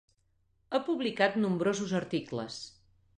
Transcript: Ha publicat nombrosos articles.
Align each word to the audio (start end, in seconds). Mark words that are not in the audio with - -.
Ha 0.69 0.79
publicat 0.87 1.37
nombrosos 1.43 1.93
articles. 2.03 2.57